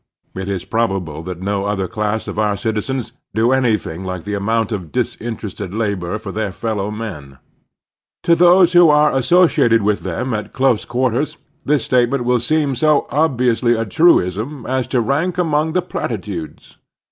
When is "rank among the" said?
15.01-15.83